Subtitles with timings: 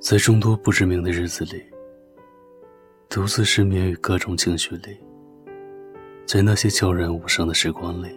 [0.00, 1.60] 在众多不知名的日子里，
[3.08, 4.96] 独自失眠于各种情绪里，
[6.24, 8.08] 在那些悄然无声的时光里，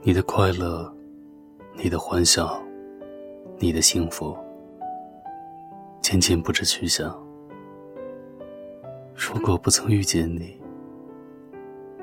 [0.00, 0.90] 你的快乐，
[1.74, 2.58] 你的欢笑，
[3.58, 4.34] 你的幸福，
[6.00, 7.14] 渐渐不知去向。
[9.14, 10.58] 如果不曾遇见你，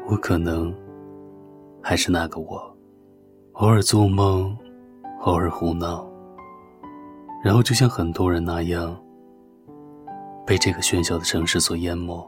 [0.07, 0.71] 我可能
[1.81, 2.77] 还是那个我，
[3.53, 4.55] 偶尔做梦。
[5.21, 6.07] 偶尔胡闹，
[7.43, 8.97] 然后就像很多人那样，
[10.45, 12.25] 被这个喧嚣的城市所淹没。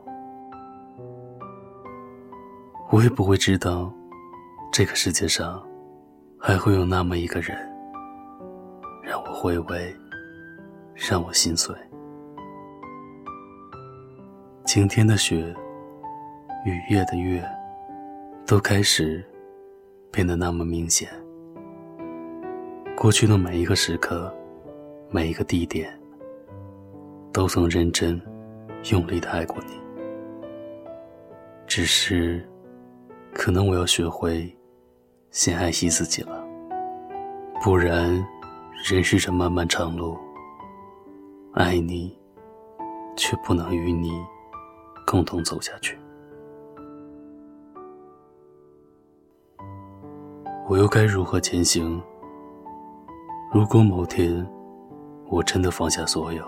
[2.92, 3.94] 我也不会知道，
[4.72, 5.64] 这个世界上
[6.38, 7.56] 还会有那么一个人，
[9.04, 9.96] 让我回味，
[10.96, 11.74] 让我心碎。
[14.66, 15.56] 晴天的雪，
[16.66, 17.48] 雨夜的月，
[18.46, 19.24] 都开始
[20.12, 21.10] 变得那么明显。
[23.00, 24.30] 过去的每一个时刻，
[25.10, 25.90] 每一个地点，
[27.32, 28.22] 都曾认真、
[28.92, 29.74] 用力的爱过你。
[31.66, 32.46] 只是，
[33.34, 34.54] 可能我要学会
[35.32, 36.46] 先爱惜自己了，
[37.64, 38.22] 不然，
[38.84, 40.18] 人世这漫漫长路，
[41.54, 42.14] 爱你，
[43.16, 44.12] 却不能与你
[45.08, 45.98] 共同走下去。
[50.68, 51.98] 我又该如何前行？
[53.52, 54.48] 如果某天
[55.28, 56.46] 我真的放下所有，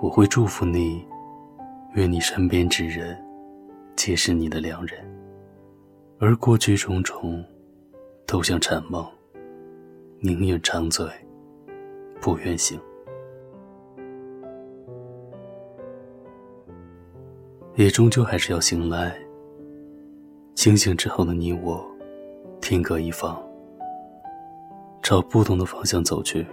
[0.00, 1.06] 我会祝福你，
[1.94, 3.16] 愿你身边之人
[3.94, 4.98] 皆是你的良人，
[6.18, 7.44] 而过去种种
[8.26, 9.06] 都像禅梦，
[10.18, 11.06] 宁愿长醉，
[12.20, 12.76] 不愿醒。
[17.76, 19.16] 也终究还是要醒来。
[20.56, 21.88] 清醒之后的你我，
[22.60, 23.40] 天各一方。
[25.02, 26.46] 朝不同的方向走去，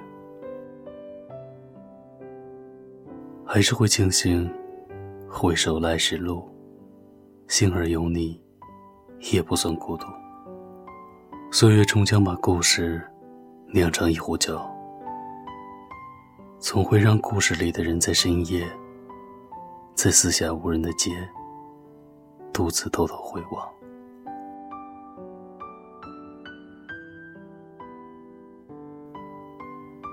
[3.46, 4.52] 还是会庆幸
[5.30, 6.50] 回首来时路，
[7.48, 8.42] 幸而有你，
[9.32, 10.08] 也不算孤独。
[11.52, 13.02] 岁月终将把故事
[13.72, 14.60] 酿成一壶酒，
[16.58, 18.68] 总会让故事里的人在深夜，
[19.94, 21.12] 在四下无人的街，
[22.52, 23.79] 独自偷偷回望。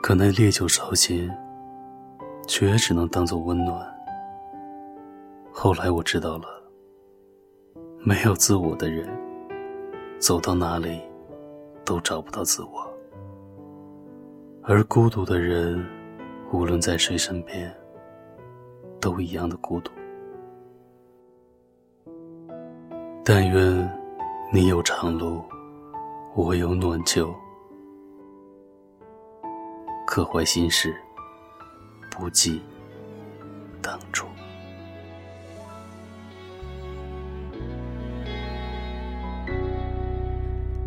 [0.07, 1.29] 可那烈酒烧心，
[2.47, 3.85] 却也只能当做温暖。
[5.51, 6.45] 后来我知道了，
[8.05, 9.09] 没有自我的人，
[10.21, 11.01] 走到哪里
[11.85, 12.89] 都找不到自我；
[14.63, 15.85] 而孤独的人，
[16.53, 17.77] 无论在谁身边，
[19.01, 19.91] 都一样的孤独。
[23.25, 23.99] 但愿
[24.53, 25.43] 你有长路，
[26.37, 27.35] 我有暖酒。
[30.17, 30.97] 刻怀心事，
[32.11, 32.63] 不计
[33.83, 34.27] 当初。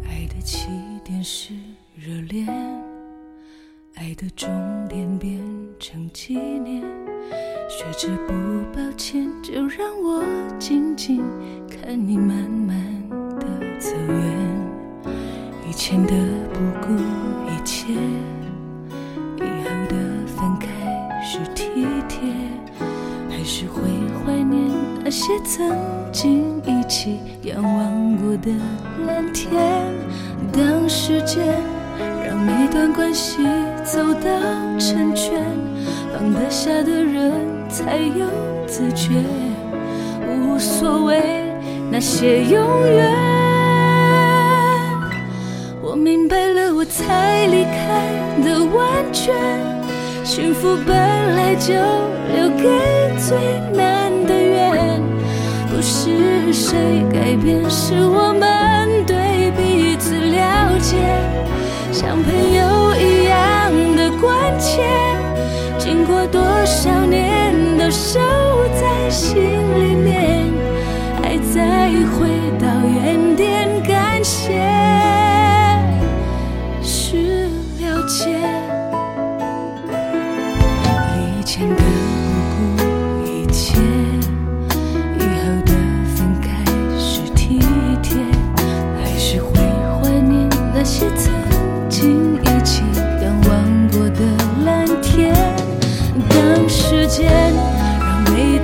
[0.08, 0.72] 爱的起
[1.04, 1.54] 点是
[1.96, 2.48] 热恋，
[3.94, 4.50] 爱的终
[4.88, 5.40] 点变
[5.80, 6.82] 成纪念。
[7.70, 8.34] 学着不
[8.76, 10.26] 抱歉，就让我
[10.58, 11.24] 静静
[11.70, 13.08] 看你慢慢
[13.38, 15.14] 的走远。
[15.70, 16.16] 以前的
[16.52, 16.96] 不顾
[17.48, 17.94] 一切。
[25.10, 25.76] 那些曾
[26.12, 28.52] 经一起仰望过的
[29.08, 29.60] 蓝天。
[30.54, 31.44] 当时间
[32.24, 33.38] 让每段关系
[33.84, 34.30] 走到
[34.78, 35.44] 成全，
[36.14, 37.32] 放得下的人
[37.68, 38.24] 才有
[38.68, 39.10] 自觉。
[40.30, 41.20] 无所谓
[41.90, 43.12] 那些永远。
[45.82, 49.34] 我明白了，我才离开的完全。
[50.24, 50.96] 幸福本
[51.36, 52.70] 来就留给
[53.18, 53.36] 最，
[56.60, 56.78] 谁
[57.10, 60.98] 改变，是我们对彼此了解，
[61.90, 64.84] 像朋友一样的关切，
[65.78, 68.20] 经过多少年都守
[68.76, 70.52] 在心里面，
[71.24, 72.28] 爱再回
[72.60, 74.60] 到原点，感谢。
[76.84, 77.48] 是
[77.80, 78.36] 了解。
[81.40, 81.82] 以前的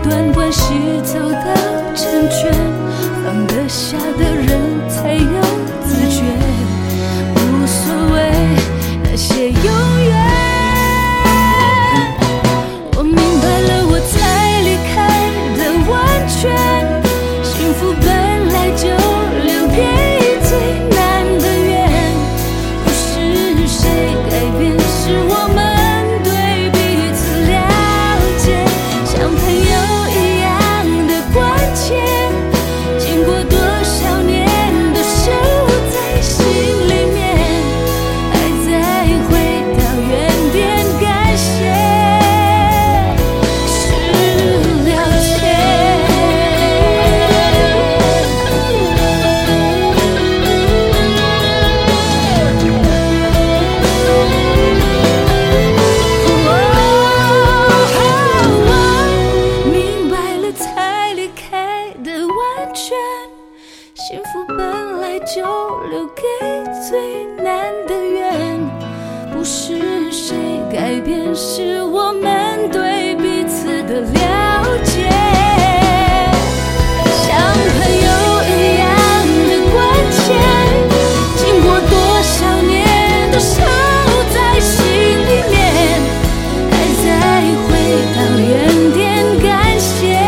[0.07, 0.62] 段关系
[1.04, 1.56] 走的
[1.96, 2.54] 成全
[3.24, 4.75] 放得下的人
[70.75, 75.10] 改变是我们对彼此的了解。
[77.24, 77.39] 像
[77.72, 78.07] 朋友
[78.44, 78.86] 一样
[79.48, 79.74] 的关
[80.12, 80.18] 切
[81.38, 82.75] 经过多少年
[83.31, 83.54] 都熟
[84.33, 85.56] 在心里面
[86.69, 86.74] 还
[87.06, 87.07] 在
[87.63, 87.71] 回
[88.13, 88.51] 到原
[88.92, 89.00] 点
[89.42, 89.48] 感
[89.80, 90.19] 谢。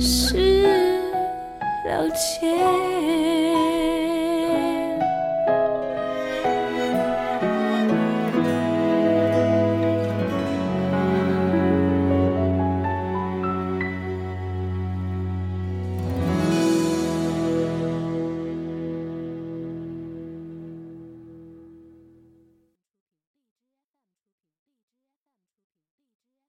[0.00, 0.34] 是
[1.86, 2.93] 了解。